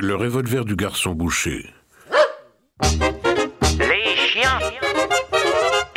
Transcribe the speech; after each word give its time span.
Le 0.00 0.14
revolver 0.14 0.64
du 0.64 0.76
garçon 0.76 1.12
boucher. 1.12 1.72
Les 3.78 4.16
chiens 4.16 4.58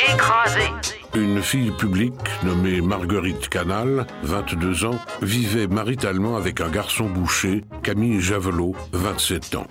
écrasés. 0.00 0.70
Une 1.14 1.42
fille 1.42 1.72
publique 1.72 2.14
nommée 2.42 2.80
Marguerite 2.80 3.50
Canal, 3.50 4.06
22 4.22 4.86
ans, 4.86 4.98
vivait 5.20 5.66
maritalement 5.66 6.36
avec 6.36 6.62
un 6.62 6.70
garçon 6.70 7.04
boucher, 7.04 7.64
Camille 7.82 8.20
Javelot, 8.20 8.74
27 8.92 9.56
ans. 9.56 9.66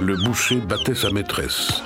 Le 0.00 0.16
boucher 0.16 0.56
battait 0.56 0.96
sa 0.96 1.10
maîtresse. 1.10 1.82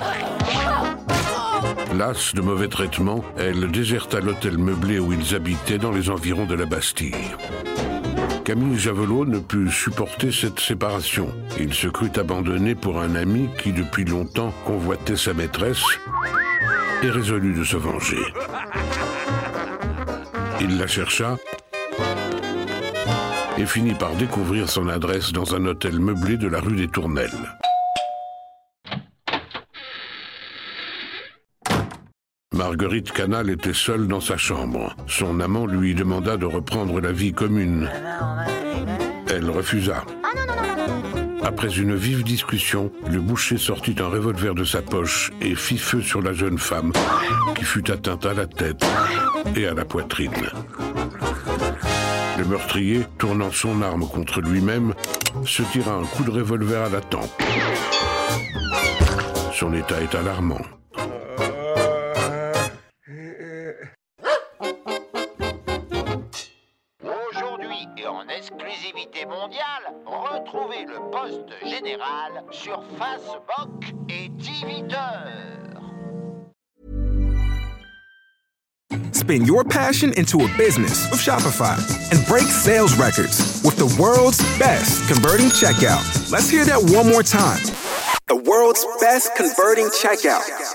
Lasse 1.95 2.33
de 2.33 2.41
mauvais 2.41 2.67
traitements, 2.67 3.23
elle 3.37 3.69
déserta 3.69 4.19
l'hôtel 4.21 4.57
meublé 4.57 4.97
où 4.97 5.13
ils 5.13 5.35
habitaient 5.35 5.77
dans 5.77 5.91
les 5.91 6.09
environs 6.09 6.45
de 6.45 6.55
la 6.55 6.65
Bastille. 6.65 7.35
Camille 8.43 8.77
Javelot 8.77 9.25
ne 9.25 9.39
put 9.39 9.71
supporter 9.71 10.31
cette 10.31 10.59
séparation. 10.59 11.29
Il 11.59 11.73
se 11.73 11.87
crut 11.87 12.17
abandonné 12.17 12.75
pour 12.75 12.99
un 12.99 13.15
ami 13.15 13.47
qui 13.57 13.71
depuis 13.71 14.03
longtemps 14.03 14.53
convoitait 14.65 15.15
sa 15.15 15.33
maîtresse 15.33 15.83
et 17.03 17.09
résolut 17.09 17.53
de 17.53 17.63
se 17.63 17.77
venger. 17.77 18.19
Il 20.59 20.77
la 20.77 20.87
chercha 20.87 21.37
et 23.57 23.65
finit 23.65 23.93
par 23.93 24.13
découvrir 24.15 24.69
son 24.69 24.89
adresse 24.89 25.31
dans 25.31 25.55
un 25.55 25.65
hôtel 25.65 25.99
meublé 25.99 26.35
de 26.35 26.47
la 26.47 26.59
rue 26.59 26.75
des 26.75 26.89
Tournelles. 26.89 27.57
Marguerite 32.53 33.11
Canal 33.11 33.49
était 33.49 33.73
seule 33.73 34.07
dans 34.07 34.21
sa 34.21 34.37
chambre. 34.37 34.95
Son 35.07 35.39
amant 35.39 35.65
lui 35.65 35.95
demanda 35.95 36.37
de 36.37 36.45
reprendre 36.45 37.01
la 37.01 37.11
vie 37.11 37.33
commune. 37.33 37.89
Elle 39.27 39.49
refusa. 39.49 40.05
Après 41.43 41.75
une 41.77 41.95
vive 41.95 42.23
discussion, 42.23 42.91
le 43.09 43.19
boucher 43.19 43.57
sortit 43.57 43.95
un 43.99 44.07
revolver 44.07 44.53
de 44.53 44.63
sa 44.63 44.83
poche 44.83 45.31
et 45.41 45.55
fit 45.55 45.79
feu 45.79 46.01
sur 46.01 46.21
la 46.21 46.33
jeune 46.33 46.59
femme, 46.59 46.93
qui 47.55 47.63
fut 47.65 47.89
atteinte 47.91 48.25
à 48.25 48.33
la 48.35 48.45
tête 48.45 48.85
et 49.55 49.67
à 49.67 49.73
la 49.73 49.83
poitrine. 49.83 50.49
Le 52.37 52.45
meurtrier, 52.45 53.01
tournant 53.17 53.51
son 53.51 53.81
arme 53.81 54.07
contre 54.07 54.41
lui-même, 54.41 54.93
se 55.45 55.63
tira 55.63 55.93
un 55.93 56.05
coup 56.05 56.23
de 56.23 56.31
revolver 56.31 56.83
à 56.83 56.89
la 56.89 57.01
tempe. 57.01 57.31
Son 59.53 59.73
état 59.73 59.99
est 60.01 60.15
alarmant. 60.15 60.61
Exclusivité 69.13 69.25
mondiale, 69.25 69.93
retrouvez 70.05 70.85
le 70.85 71.09
poste 71.11 71.49
général 71.63 72.43
sur 72.51 72.83
Facebook 72.97 73.93
et 74.09 74.29
Twitter. 74.41 74.97
Spin 79.11 79.45
your 79.45 79.63
passion 79.63 80.11
into 80.17 80.41
a 80.41 80.47
business 80.57 81.09
with 81.09 81.19
Shopify 81.19 81.77
and 82.11 82.25
break 82.27 82.43
sales 82.43 82.97
records 82.97 83.61
with 83.63 83.77
the 83.77 83.87
world's 84.01 84.41
best 84.59 85.07
converting 85.07 85.47
checkout. 85.47 86.03
Let's 86.31 86.49
hear 86.49 86.65
that 86.65 86.81
one 86.93 87.07
more 87.07 87.23
time. 87.23 87.61
The 88.27 88.35
world's 88.35 88.85
best 88.99 89.33
converting 89.35 89.85
checkout. 89.87 90.62